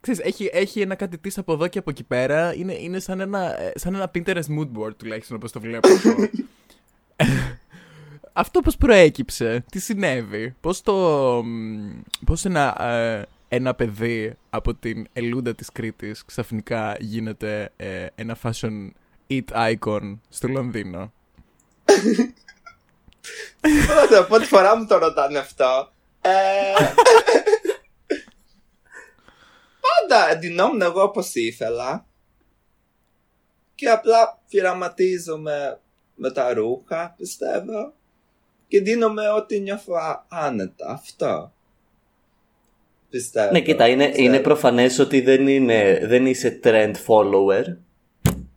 [0.00, 2.54] ξέρεις, έχει, έχει ένα κάτι της από εδώ και από εκεί πέρα.
[2.54, 6.28] Είναι, είναι σαν, ένα, ε, σαν ένα Pinterest mood board τουλάχιστον όπως το βλέπω εγώ.
[8.32, 10.94] Αυτό πώς προέκυψε, τι συνέβη, πώς το,
[11.44, 18.36] μ, πώς ένα, ε, ένα παιδί από την Ελούντα της Κρήτης ξαφνικά γίνεται ε, ένα
[18.42, 18.88] fashion
[19.28, 21.12] eat icon στο Λονδίνο;
[23.86, 25.92] Πρώτα, πρώτη φορά μου το ρωτάνε αυτό.
[29.90, 32.06] Ε, Πάντα εντυνόμουν εγώ όπως ήθελα.
[33.74, 35.80] Και απλά πειραματίζομαι
[36.14, 37.92] με τα ρούχα, πιστεύω.
[38.68, 40.86] Και δίνομαι ό,τι νιώθω α- άνετα.
[40.90, 41.52] Αυτό.
[43.10, 43.50] Πιστεύω.
[43.52, 44.28] Ναι, κοίτα, είναι, πιστεύω.
[44.28, 47.64] είναι προφανές ότι δεν, είναι, δεν είσαι trend follower.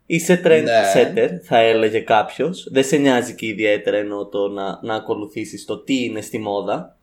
[0.06, 0.92] Είσαι trend Ναι.
[0.94, 2.68] setter, θα έλεγε κάποιος.
[2.70, 6.96] Δεν σε νοιάζει και ιδιαίτερα ενώ το να, να ακολουθήσεις το τι είναι στη μόδα.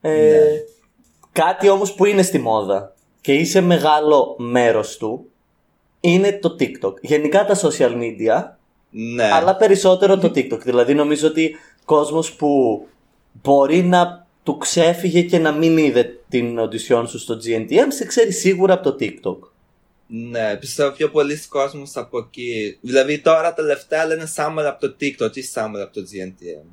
[0.00, 0.38] Ε, Ναι.
[1.32, 2.91] Κάτι όμως που είναι στη μόδα
[3.22, 5.26] και είσαι μεγάλο μέρος του
[6.00, 6.94] είναι το TikTok.
[7.00, 8.44] Γενικά τα social media
[8.90, 9.30] Ναι.
[9.32, 10.58] αλλά περισσότερο το TikTok.
[10.60, 12.82] Δηλαδή νομίζω ότι κόσμος που
[13.42, 18.32] μπορεί να του ξέφυγε και να μην είδε την οντισιόν σου στο GNTM σε ξέρει
[18.32, 19.38] σίγουρα από το TikTok.
[20.06, 22.78] Ναι, πιστεύω πιο πολλοί κόσμος από εκεί.
[22.80, 26.66] Δηλαδή τώρα τελευταία λένε Summer από το TikTok, τι Summer από το GNTM.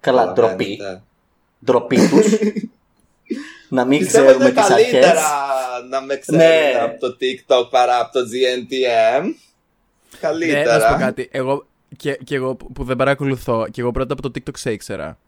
[0.00, 0.76] Καλά, ντροπή.
[0.76, 1.02] Καταλαβαίνετε.
[1.64, 2.26] Ντροπή τους.
[3.72, 5.86] να μην Πιστεύω ξέρουμε είναι τις καλύτερα αρχέ.
[5.90, 6.72] να με ξέρουν Ναι.
[6.82, 9.22] από το TikTok παρά από το GNTM.
[9.22, 9.28] Ναι,
[10.10, 10.80] να Καλύτερα.
[10.80, 11.28] σου πω κάτι.
[11.32, 14.72] Εγώ, και, και εγώ που που δεν παρακολουθώ, και εγώ πρώτα από το TikTok σε
[14.72, 15.18] ήξερα.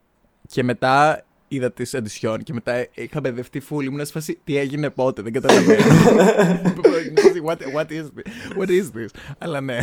[0.48, 3.86] Και μετά είδα τις εντυσιόν και μετά είχα μπερδευτεί φούλη.
[3.86, 5.82] Ήμουν σε φάση τι έγινε πότε, δεν καταλαβαίνω.
[5.84, 8.58] Ήμουν σε φάση, what, what, is this?
[8.62, 9.08] what is this?
[9.38, 9.78] Αλλά ναι.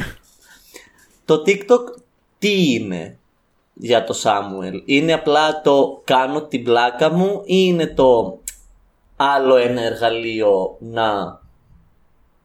[1.25, 2.01] Το TikTok
[2.39, 3.15] τι είναι
[3.73, 8.39] για το Samuel; Είναι απλά το κάνω την πλάκα μου ή είναι το
[9.23, 11.39] άλλο ένα εργαλείο να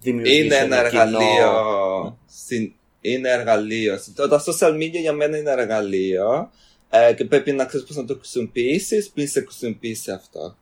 [0.01, 1.03] δημιουργήσω Είναι ένα κοινό.
[1.03, 2.19] εργαλείο.
[2.27, 3.99] συν- Είναι εργαλείο.
[4.15, 6.51] Το- Τα social media για μένα είναι εργαλείο
[6.91, 10.57] ε, και πρέπει να ξέρεις πώς να το χρησιμοποιήσεις πριν σε χρησιμοποιήσει αυτό.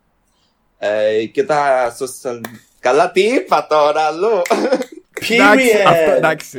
[0.79, 2.41] Ε, και τα social.
[2.81, 4.43] Καλά, τι είπα τώρα, αλλού.
[5.29, 5.87] Εντάξει, Period.
[5.87, 6.57] αυτό, εντάξει.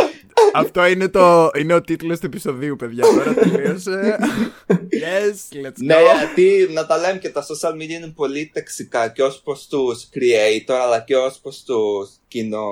[0.53, 3.03] Αυτό είναι, το, είναι ο τίτλος του επεισοδίου, παιδιά.
[3.03, 4.17] Τώρα τελείωσε.
[4.69, 6.17] Yes, let's ναι, go.
[6.17, 10.09] γιατί να τα λέμε και τα social media είναι πολύ ταξικά και ως προς τους
[10.13, 12.67] creator, αλλά και ως προς τους κοινό.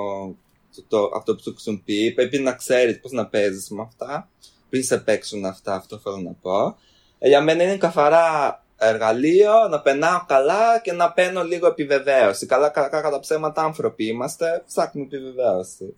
[0.74, 4.28] Το, το, αυτό που σου χρησιμοποιεί, πρέπει να ξέρεις πώς να παίζεις με αυτά
[4.74, 6.76] πριν σε παίξουν αυτά, αυτό θέλω να πω.
[7.18, 12.46] Ε, για μένα είναι καθαρά εργαλείο να περνάω καλά και να παίρνω λίγο επιβεβαίωση.
[12.46, 15.96] Καλά, καλά, κατά ψέματα άνθρωποι είμαστε, ψάχνουμε επιβεβαίωση.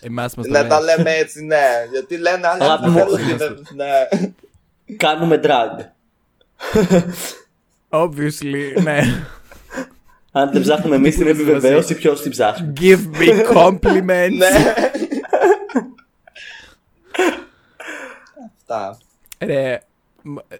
[0.00, 0.68] Εμάς μας το να λένε.
[0.68, 1.66] τα λέμε έτσι, ναι.
[1.92, 2.98] Γιατί λένε άλλοι Αγάπη δεν μου.
[2.98, 3.62] θέλω επιβεβαίωση.
[3.74, 4.08] Ναι.
[4.96, 5.80] Κάνουμε drag.
[7.88, 9.00] Obviously, ναι.
[10.32, 14.30] Αν δεν ψάχνουμε εμείς την επιβεβαίωση, ποιος την ψάχνει; Give me compliments.
[14.36, 14.48] ναι.
[18.56, 18.98] Αυτά.
[19.38, 19.80] Ρε,
[20.22, 20.56] μ, ε,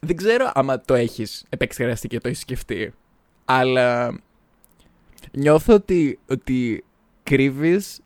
[0.00, 2.94] δεν ξέρω άμα το έχεις επεξεργαστεί και το έχεις σκεφτεί,
[3.44, 4.18] αλλά
[5.32, 6.84] νιώθω ότι, ότι
[7.22, 8.00] κρύβεις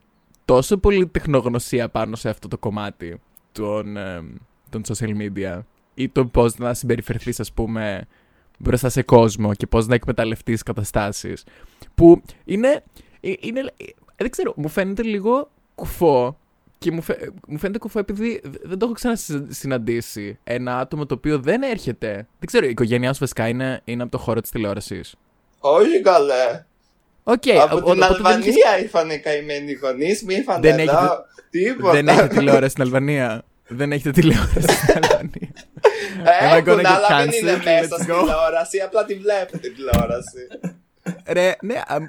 [0.45, 3.21] τόσο πολύ τεχνογνωσία πάνω σε αυτό το κομμάτι
[3.53, 4.23] των, ε,
[4.71, 5.61] των social media
[5.95, 8.07] ή το πώς να συμπεριφερθείς ας πούμε
[8.59, 11.45] μπροστά σε κόσμο και πώς να εκμεταλλευτείς καταστάσεις
[11.95, 12.83] που είναι,
[13.21, 13.85] ε, είναι ε,
[14.17, 16.39] δεν ξέρω, μου φαίνεται λίγο κουφό
[16.79, 21.15] και μου, φαι- μου φαίνεται κουφό επειδή δ- δεν το έχω ξανασυναντήσει ένα άτομο το
[21.15, 22.13] οποίο δεν έρχεται.
[22.15, 25.15] Δεν ξέρω, η οικογένειά σου βασικά είναι, είναι από το χώρο της τηλεόρασης.
[25.59, 26.65] Όχι καλέ.
[27.27, 30.79] Οκ, Από ο- την οπότε δεν έχεις- Αλβανία ήρθαν οι καημένοι γονείς μου, ήρθαν Δεν
[30.79, 30.91] εδώ.
[30.93, 31.93] έχετε- Τίποτα.
[31.93, 33.45] δεν έχετε τηλεόραση στην Αλβανία.
[33.69, 35.53] Δεν έχετε τηλεόραση στην Αλβανία.
[36.25, 37.65] Am I Έχουν, gonna get αλλά δεν είναι cancelled?
[37.65, 38.19] μέσα Let's στην go.
[38.19, 40.47] τηλεόραση, απλά τη βλέπετε την τηλεόραση.
[41.27, 42.05] Ρε, ναι, αμ,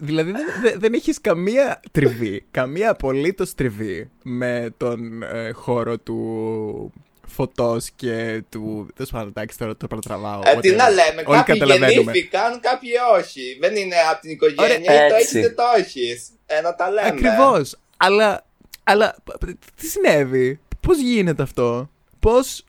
[0.00, 6.92] δηλαδή δεν, δεν, δεν έχεις καμία τριβή, καμία απολύτως τριβή με τον ε, χώρο του
[7.26, 8.88] φωτός και του...
[8.96, 10.40] Δεν σου εντάξει τώρα το παρατραβάω.
[10.44, 10.76] Ε, τι whatever.
[10.76, 12.12] να λέμε, Όλοι κάποιοι καταλαβαίνουμε.
[12.12, 13.56] γεννήθηκαν, κάποιοι όχι.
[13.60, 15.38] Δεν είναι από την οικογένεια, Ωραία, ή το έτσι.
[15.38, 16.28] έχεις είτε το έχεις.
[16.46, 17.08] Ε, να τα λέμε.
[17.08, 17.76] Ακριβώς.
[17.96, 18.44] Αλλά,
[18.82, 22.64] αλλά, π- π- τι συνέβη, πώς γίνεται αυτό, πώς...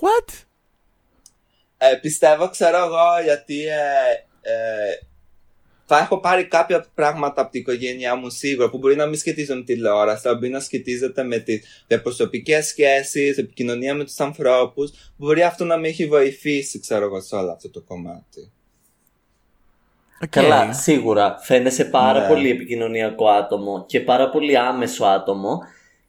[0.00, 0.32] What?
[1.78, 3.72] Ε, πιστεύω, ξέρω εγώ, γιατί ε,
[4.40, 4.52] ε,
[5.90, 9.58] θα έχω πάρει κάποια πράγματα από την οικογένειά μου σίγουρα που μπορεί να μην σχετίζονται
[9.58, 14.90] με τηλεόραση, αλλά μπορεί να σχετίζεται με τις διαπροσωπικές σχέσεις, επικοινωνία με τους ανθρώπους.
[15.16, 18.52] Μπορεί αυτό να με έχει βοηθήσει, ξέρω εγώ, σε όλο αυτό το κομμάτι.
[20.22, 20.28] Οκ.
[20.30, 21.38] Καλά, σίγουρα.
[21.42, 22.28] Φαίνεσαι πάρα Ναι.
[22.28, 25.58] πολύ επικοινωνιακό άτομο και πάρα πολύ άμεσο άτομο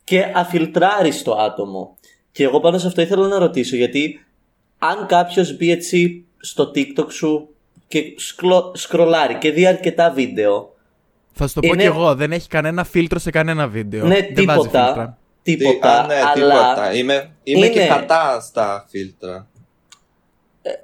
[0.04, 1.98] και αφιλτράριστο άτομο.
[2.32, 4.26] Και εγώ πάνω σε αυτό ήθελα να ρωτήσω γιατί
[4.78, 7.50] αν κάποιος μπει έτσι στο TikTok σου
[7.90, 10.74] και σκλο, σκρολάρει και δει αρκετά βίντεο.
[11.34, 14.06] Θα σου το πω Είναι- κι εγώ, δεν έχει κανένα φίλτρο σε κανένα βίντεο.
[14.06, 14.84] Ναι, δεν βάζει φίλτρα.
[14.84, 15.18] τίποτα.
[15.44, 16.06] Τίποτα.
[16.08, 16.94] Τι- α, ναι, αλλά τίποτα.
[16.94, 19.48] Είμαι, είμαι και είναι- κατά στα φίλτρα.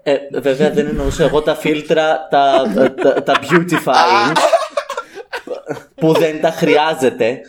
[0.04, 2.64] Ε, βέβαια δεν εννοούσα εγώ τα φίλτρα, τα,
[3.04, 4.36] τα, τα beautifying
[5.96, 7.40] που δεν τα χρειάζεται.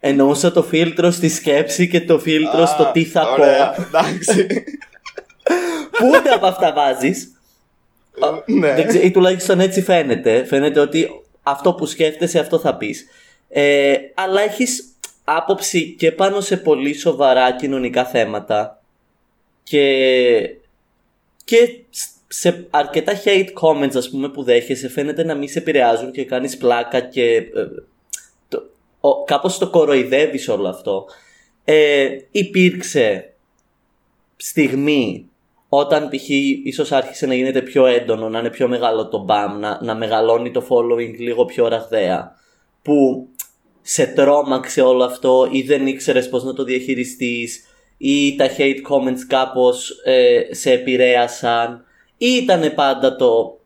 [0.00, 3.82] Εννοούσα το φίλτρο στη σκέψη και το φίλτρο στο Α, τι θα ωραία, πω.
[3.82, 4.46] Εντάξει.
[5.98, 7.37] Πού ούτε από αυτά βάζεις;
[8.46, 8.74] Ναι.
[8.74, 10.44] Δεν ξέρω, ή τουλάχιστον έτσι φαίνεται.
[10.44, 13.06] Φαίνεται ότι αυτό που σκέφτεσαι αυτό θα πεις.
[13.48, 14.84] Ε, αλλά έχεις
[15.24, 18.82] άποψη και πάνω σε πολύ σοβαρά κοινωνικά θέματα
[19.62, 20.56] και,
[21.44, 21.78] και
[22.28, 26.56] σε αρκετά hate comments ας πούμε που δέχεσαι φαίνεται να μην σε επηρεάζουν και κάνεις
[26.56, 27.66] πλάκα και ε,
[28.48, 28.62] το,
[29.00, 31.06] ο, κάπως το κοροϊδεύεις όλο αυτό.
[31.64, 33.32] Ε, υπήρξε
[34.36, 35.28] στιγμή
[35.68, 36.28] όταν π.χ.
[36.64, 40.50] ίσως άρχισε να γίνεται πιο έντονο, να είναι πιο μεγάλο το μπαμ, να, να μεγαλώνει
[40.50, 42.36] το following λίγο πιο ραγδαία,
[42.82, 43.28] που
[43.82, 47.64] σε τρόμαξε όλο αυτό ή δεν ήξερες πώς να το διαχειριστείς
[47.96, 51.84] ή τα hate comments κάπως ε, σε επηρέασαν
[52.16, 53.58] ή ήταν πάντα το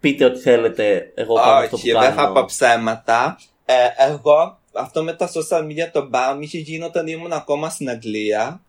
[0.00, 1.12] πείτε ό,τι θέλετε.
[1.14, 2.32] Εγώ κάνω αυτό που Όχι, δεν θα κάνω.
[2.32, 3.38] πω ψέματα.
[3.64, 3.74] Ε,
[4.12, 8.62] εγώ, αυτό με τα social media, το BAM, είχε γίνει όταν ήμουν ακόμα στην Αγγλία.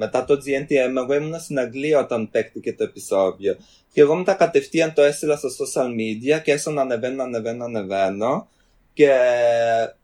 [0.00, 3.56] Μετά το GNTM, εγώ ήμουν στην Αγγλία όταν παίχτηκε το επεισόδιο.
[3.92, 7.68] Και εγώ μετά κατευθείαν το έστειλα στο social media και έσαι να ανεβαίνω, να ανεβαίνω,
[7.68, 8.48] να ανεβαίνω.
[8.92, 9.10] Και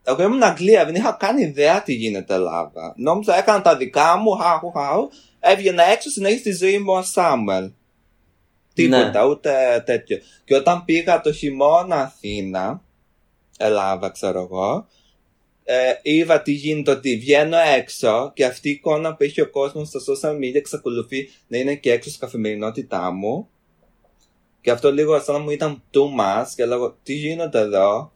[0.03, 2.93] εγώ ήμουν Αγγλία, δεν είχα καν ιδέα τι γίνεται Ελλάδα.
[2.97, 5.09] Νόμιζα έκανα τα δικά μου, χαου, χαου.
[5.39, 7.71] Έβγαινα έξω, συνέχισε τη ζωή μου ο Σάμουελ.
[8.73, 10.17] Τίποτα, ούτε τέτοιο.
[10.45, 12.81] Και όταν πήγα το χειμώνα Αθήνα,
[13.57, 14.87] Ελλάδα ξέρω εγώ,
[15.67, 19.87] ε, είδα τι γίνεται ότι βγαίνω έξω και αυτή η εικόνα που έχει ο κόσμος
[19.87, 23.49] στα social media εξακολουθεί να είναι και έξω στην καθημερινότητά μου.
[24.61, 28.11] Και αυτό λίγο σαν να μου ήταν too much και λέγω τι γίνεται εδώ;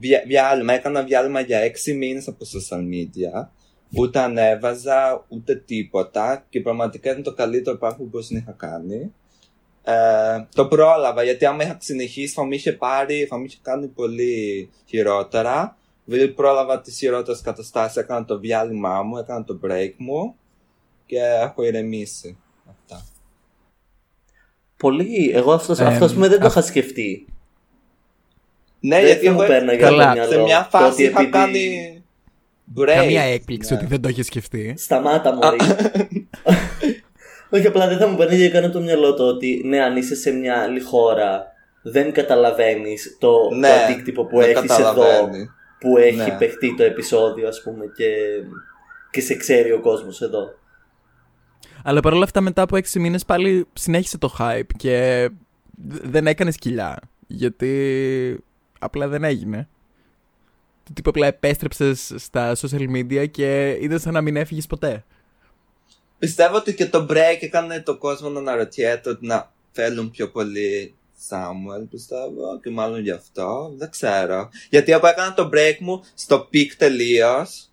[0.00, 3.48] Βια- Διάλειμμα, έκανα διάλειμμα για έξι μήνες από social media.
[3.96, 6.46] Ούτε ανέβαζα, ούτε τίποτα.
[6.48, 9.12] Και πραγματικά ήταν το καλύτερο πράγμα που μπορούσα να είχα κάνει.
[9.84, 13.86] Ε, το πρόλαβα γιατί άμα είχα συνεχίσει θα μου είχε πάρει, θα μου είχε κάνει
[13.86, 15.76] πολύ χειρότερα.
[16.04, 20.34] Δηλαδή πρόλαβα τις χειρότερες καταστάσεις, έκανα το διάλειμμά μου, έκανα το break μου
[21.06, 22.36] και έχω ηρεμήσει.
[22.70, 23.04] Αυτά.
[24.76, 25.30] Πολύ.
[25.34, 27.26] Εγώ αυτό Ε, αυτός πούμε δεν το α- είχα σκεφτεί.
[28.80, 30.10] Ναι, δεν γιατί θα μου εγώ πέρναγε Καλά.
[30.10, 30.32] από το μυαλό.
[30.32, 32.02] σε μια το φάση ότι είχα επειδή- κάνει
[32.76, 32.86] break.
[32.94, 33.78] Καμία έκπληξη Ναι.
[33.78, 34.74] ότι δεν το είχε σκεφτεί.
[34.78, 35.58] Σταμάτα μωρή.
[37.54, 40.14] Όχι, απλά δεν θα μου παίρνει καν από το μυαλό το ότι ναι, αν είσαι
[40.14, 41.46] σε μια άλλη χώρα,
[41.82, 45.50] δεν καταλαβαίνεις το, Ναι, το αντίκτυπο που δεν έχεις εδώ καταλαβαίνει.
[45.82, 46.36] Που έχει Ναι.
[46.38, 48.14] παιχτεί το επεισόδιο, ας πούμε, και,
[49.10, 50.54] και σε ξέρει ο κόσμος εδώ.
[51.84, 55.28] Αλλά παρόλα αυτά, μετά από έξι μήνες πάλι συνέχισε το hype και
[55.88, 56.98] δ- δεν έκανες κοιλιά.
[57.26, 58.44] Γιατί
[58.78, 59.68] απλά δεν έγινε.
[60.84, 65.04] Το τύπο απλά επέστρεψες στα social media και είδες σαν να μην έφυγες ποτέ.
[66.18, 70.94] Πιστεύω ότι και το break έκανε το κόσμο να αναρωτιέται ότι να θέλουν πιο πολύ
[71.28, 73.74] Somehow, πιστεύω, και μάλλον γι' αυτό.
[73.76, 74.48] Δεν ξέρω.
[74.70, 77.70] Γιατί εγώ έκανα το break μου στο peak τελείως.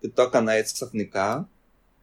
[0.00, 1.48] Και το έκανα έτσι ξαφνικά.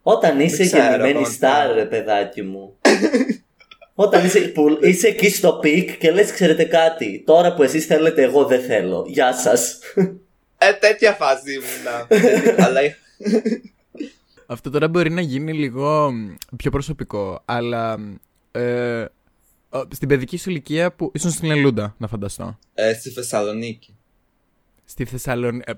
[0.02, 1.73] Όταν είσαι ξέρω, γεννημένη ακόμα star, τι.
[1.73, 2.75] ρε παιδάκι μου.
[3.95, 8.23] Όταν είσαι, που είσαι εκεί στο peak και λες ξέρετε κάτι, τώρα που εσείς θέλετε
[8.23, 9.06] εγώ δεν θέλω.
[9.08, 9.80] Γεια σας.
[10.58, 12.08] Ε, τέτοια φάση ήμουνα.
[12.65, 12.80] Αλλά
[14.45, 17.97] Αυτό τώρα μπορεί να γίνει λίγο μ, πιο προσωπικό, αλλά
[18.52, 19.08] ε, ο-
[19.91, 22.58] στην παιδική σου ηλικία που ήσουν στην Ελούντα, να φανταστώ.
[22.73, 23.95] ε, στη Θεσσαλονίκη.
[24.86, 25.71] Στη Θεσσαλονίκη.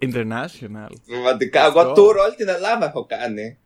[0.00, 0.88] international.
[1.06, 1.80] Πραγματικά, Αυτό.
[1.80, 3.58] εγώ tour όλη την Ελλάδα έχω κάνει.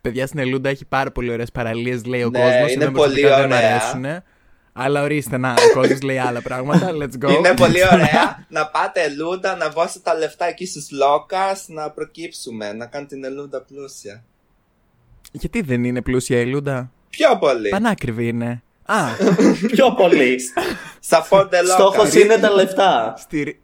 [0.00, 2.72] Παιδιά στην Ελούντα έχει πάρα πολύ ωραίες παραλίες, λέει ο Ναι, κόσμος.
[2.72, 3.82] είναι πολύ Δεν μ' ωραία.
[3.82, 4.22] αρέσουν.
[4.72, 6.90] Αλλά ορίστε, να, ο κόσμος λέει άλλα πράγματα.
[6.92, 7.30] Let's go.
[7.30, 12.72] Είναι πολύ ωραία να πάτε Ελούντα, να δώσετε τα λεφτά εκεί στους Λόκας, να προκύψουμε,
[12.72, 14.24] να κάνετε την Ελούντα πλούσια.
[15.32, 16.92] Γιατί δεν είναι πλούσια η Ελούντα.
[17.10, 17.68] Πιο πολύ.
[17.68, 18.62] Πανάκριβη είναι.
[18.84, 18.96] Α,
[19.72, 20.38] Πιο πολύ.
[21.00, 21.72] Στα πόντε Λόκα.
[21.74, 23.14] Στόχος είναι τα λεφτά.
[23.18, 23.60] στηρι...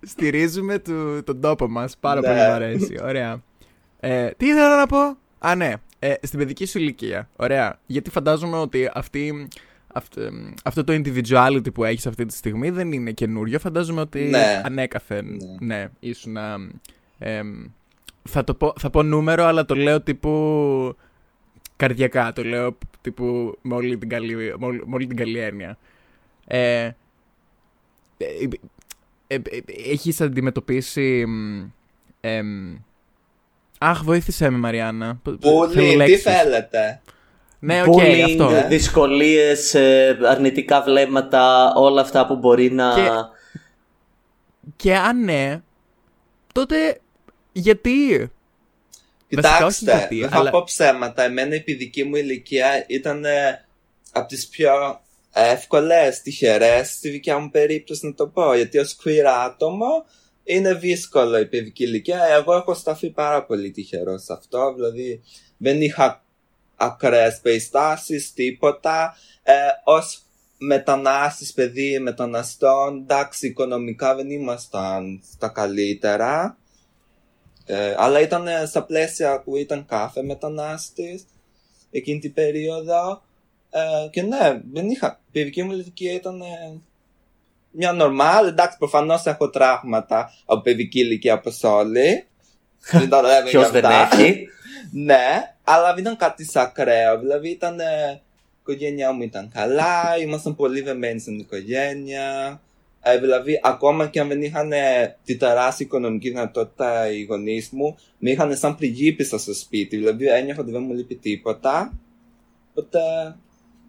[0.00, 1.96] στηρίζουμε του, τον τόπο μας.
[2.00, 2.26] Πάρα Ναι.
[2.26, 2.98] πολύ μου αρέσει.
[3.02, 3.42] Ωραία.
[4.00, 5.72] Ε, τι ήθελα να πω; Α, ναι.
[5.98, 7.28] Ε, στην παιδική σου ηλικία.
[7.36, 7.78] Ωραία.
[7.86, 9.48] Γιατί φαντάζομαι ότι αυτή,
[9.94, 10.20] αυτό,
[10.64, 13.58] αυτό το individuality που έχεις αυτή τη στιγμή δεν είναι καινούριο.
[13.58, 14.62] Φαντάζομαι ότι Ναι.
[14.64, 15.26] ανέκαθεν
[15.60, 15.76] Ναι.
[15.76, 16.36] ναι, ήσουν.
[17.18, 17.64] εμ,
[18.28, 20.96] θα, το πω, θα πω νούμερο, αλλά το λέω τύπου
[21.76, 22.32] καρδιακά.
[22.32, 25.78] Το λέω τύπου με όλη την καλή, με όλη, με όλη την καλή έννοια.
[26.46, 26.92] Ε, ε,
[29.26, 29.60] ε, ε, ε,
[29.90, 31.24] έχεις αντιμετωπίσει...
[31.26, 31.64] μ,
[32.20, 32.76] εμ,
[33.78, 35.20] αχ, βοήθησέ με, Μαριάννα.
[35.22, 36.22] Π- bullying, θέλω τις λέξεις.
[36.22, 37.00] θέλετε;
[37.58, 38.50] Ναι, οκ, Bullying, αυτό.
[38.50, 38.66] Ναι.
[38.68, 42.94] δυσκολίες, ε, αρνητικά βλέμματα, όλα αυτά που μπορεί να...
[42.94, 43.10] Και-
[44.76, 45.60] Και αν ναι,
[46.52, 47.00] τότε
[47.52, 48.28] γιατί...
[49.34, 51.22] Βασικά, όχι Κοιτάξτε, γιατί, δεν θα αλλά- πω ψέματα.
[51.22, 53.64] Εμένα η παιδική μου ηλικία ήταν ε,
[54.12, 55.00] από τις πιο
[55.32, 58.54] εύκολες, τυχερές στη δικιά μου περίπτωση να το πω.
[58.54, 60.04] Γιατί ως queer άτομο
[60.44, 62.24] είναι δύσκολο η παιδική ηλικία.
[62.24, 64.74] Εγώ έχω σταθεί πάρα πολύ τυχερός σε αυτό.
[64.74, 65.22] Δηλαδή
[65.56, 66.24] δεν είχα
[66.76, 69.16] ακραίες περιστάσεις, τίποτα.
[69.42, 69.52] Ε,
[69.84, 70.22] ως
[70.58, 76.58] μετανάστης, παιδί μεταναστών, εντάξει, οικονομικά δεν ήμασταν στα καλύτερα.
[77.66, 81.24] Ε, αλλά ήταν ε, στα πλαίσια που ήταν κάθε μετανάστης
[81.90, 83.22] εκείνη την περίοδο.
[83.70, 85.20] Ε, και ναι, δεν είχα.
[85.26, 86.78] Η παιδική μου ηλικία ήταν ε,
[87.70, 88.46] μια νορμάλ.
[88.46, 92.26] Εντάξει, προφανώς έχω τραύματα από παιδική ηλικία όπως όλοι.
[92.90, 94.16] δεν τα λέμε Ποιος για δεν αυτά.
[94.18, 94.46] έχει.
[94.92, 97.18] Ναι, αλλά δεν ήταν κάτι σαν ακραίο.
[97.18, 97.80] Δηλαδή ήταν.
[97.80, 98.20] ε,
[98.66, 102.60] η οικογένειά μου ήταν καλά, ήμασταν πολύ δεμένοι στην οικογένεια.
[103.04, 107.96] Ε, δηλαδή, ακόμα και αν δεν είχαν ε, τη τεράστια οικονομική δυνατότητα οι γονείς μου,
[108.18, 109.96] με είχαν σαν πριγκίπισσα στο σπίτι.
[109.96, 111.92] Δηλαδή, ένιωθα ότι δεν μου λείπει τίποτα.
[112.70, 112.98] Οπότε,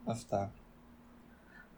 [0.06, 0.52] Αυτά.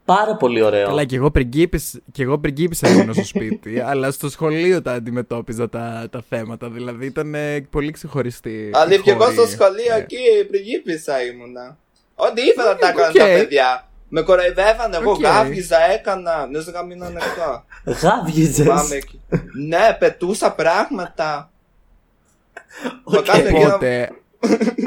[0.04, 0.86] Πάρα πολύ ωραίο.
[0.86, 5.68] Καλά, και εγώ, πριγκίπισσα, και εγώ πριγκίπισσα ήμουν στο σπίτι, αλλά στο σχολείο τα αντιμετώπιζα
[5.68, 6.70] τα, τα θέματα.
[6.70, 8.70] Δηλαδή ήταν ε, πολύ ξεχωριστή.
[8.72, 9.36] Αλλά και εγώ χώρη.
[9.36, 10.16] στο σχολείο Ε, εκεί
[10.48, 11.78] πριγκίπισσα ήμουνα.
[12.14, 13.14] Ό,τι ήθελα τα έκανα οκ.
[13.14, 13.87] τα παιδιά.
[14.08, 15.20] Με κοροϊδεύανε, εγώ Οκ.
[15.20, 16.46] γάβγιζα, έκανα.
[16.52, 17.64] Δεν σου καμίνω ανοιχτό.
[17.84, 18.66] Γάβγιζες.
[18.66, 19.20] Πάμε εκεί.
[19.68, 21.50] Ναι, πετούσα πράγματα.
[23.04, 23.24] Μα Οκ.
[23.24, 24.10] κάθε εκείνο- Οπότε,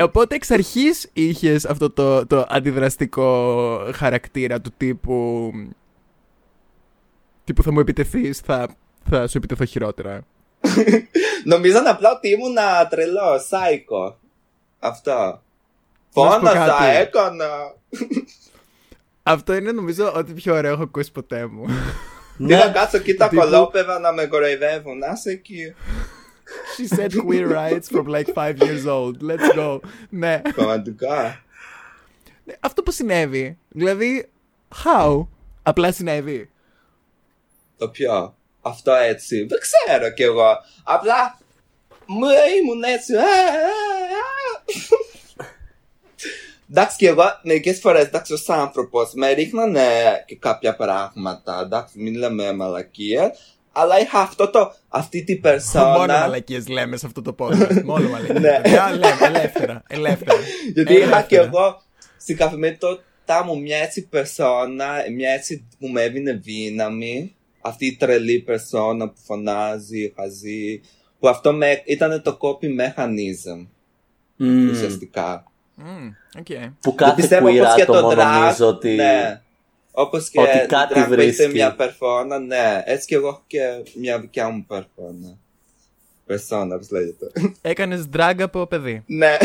[0.02, 5.52] οπότε εξ αρχής είχες αυτό το, το αντιδραστικό χαρακτήρα του τύπου.
[7.44, 8.68] τύπου θα μου επιτεθείς, θα,
[9.10, 10.22] θα σου επιτεθώ χειρότερα.
[11.46, 12.56] Νομίζαν απλά ότι ήμουν
[12.90, 14.18] τρελό, σάικο.
[14.80, 15.12] Αυτό.
[15.12, 15.40] Να σου
[16.14, 16.96] πω Φώναζα, κάτι.
[16.96, 17.48] έκανα.
[19.24, 21.66] Αυτό είναι νομίζω ότι πιο ωραίο έχω ακούσει ποτέ μου.
[22.38, 24.98] Τι να Ναι, κάτσω εκεί τα Τύπου- κολόπεδα να με κοροϊδεύουν.
[24.98, 25.74] Να είσαι εκεί.
[26.78, 29.16] She said queer rights from like five years old.
[29.22, 29.80] Let's go.
[30.10, 30.42] ναι.
[30.56, 31.44] Πραγματικά.
[32.60, 33.58] Αυτό που συνέβη.
[33.70, 34.30] Δηλαδή,
[34.84, 35.28] how?
[35.64, 36.50] Απλά συνέβη.
[37.78, 38.36] Το πιο.
[38.62, 39.44] Αυτό έτσι.
[39.50, 40.58] Δεν ξέρω κι εγώ.
[40.84, 41.38] Απλά
[42.06, 42.26] μου
[42.62, 43.14] ήμουν έτσι.
[46.74, 46.86] «Α, α, α».
[46.86, 49.82] Εντάξει και εγώ μερικές φορές εντάξει ως άνθρωπος με ρίχνανε
[50.26, 53.30] και κάποια πράγματα εντάξει μην λέμε μαλακίες
[53.72, 57.82] αλλά είχα αυτό το, αυτή την Μόνο περσόνα μαλακίες λέμε σε αυτό το podcast.
[57.92, 58.40] Μόνο μαλακίες.
[58.40, 58.60] Ναι.
[58.62, 59.84] Παιδιά, λέμε, ελεύθερα.
[59.88, 60.40] ελεύθερα.
[60.74, 61.22] γιατί είχα Ελεύθερα.
[61.22, 61.82] και εγώ
[62.18, 68.40] στην καθημερινότητά μου μια έτσι περσόνα μια έτσι που με έδινε δύναμη αυτή η τρελή
[68.40, 70.82] περσόνα που φωνάζει, χαζεί
[71.20, 73.68] που αυτό με, ήταν το copy mechanism
[74.36, 74.70] Μμμ.
[74.70, 75.51] ουσιαστικά
[75.84, 76.08] Μμμ,
[76.40, 76.46] οκ.
[76.46, 78.90] Που Δεν κάθε πιστεύω queer όπως και το άτομο drag, νομίζω ότι.
[78.96, 79.42] ναι.
[79.92, 81.48] Όπως και ότι το κάτι drag που είστε βρίσκει.
[81.48, 82.82] μια περφώνα, ναι.
[82.86, 83.60] Έτσι και εγώ έχω και
[83.96, 85.38] μια δικιά μου περφώνα.
[86.26, 87.32] Περσόνα, όπως λέγεται.
[87.62, 89.04] Έκανες drag από παιδί.
[89.06, 89.38] ναι.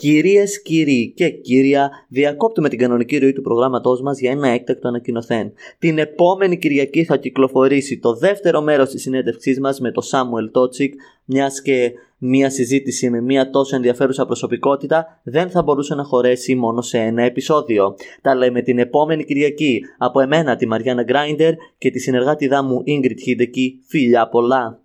[0.00, 5.52] Κυρίες, κύριοι και κύρια, διακόπτουμε την κανονική ροή του προγράμματός μας για ένα έκτακτο ανακοινωθέν.
[5.78, 10.94] Την επόμενη Κυριακή θα κυκλοφορήσει το δεύτερο μέρος της συνέντευξής μας με τον Σάμουελ Τότσικ,
[11.24, 16.82] μιας και μια συζήτηση με μια τόσο ενδιαφέρουσα προσωπικότητα δεν θα μπορούσε να χωρέσει μόνο
[16.82, 17.96] σε ένα επεισόδιο.
[18.22, 23.28] Τα λέμε την επόμενη Κυριακή από εμένα τη Μαριάννα Γκράιντερ και τη συνεργάτηδά μου Ingrid
[23.28, 23.66] Hideki.
[23.86, 24.80] Φιλιά πολλά!